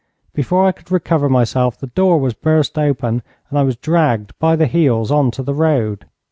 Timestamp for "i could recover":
0.65-1.29